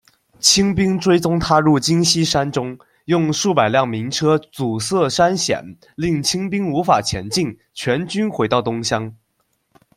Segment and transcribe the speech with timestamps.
[0.39, 5.63] 清兵追踪他入金溪山中，用数百辆民车阻塞山险，
[5.95, 9.15] 令清兵无法前进，全军回到东乡。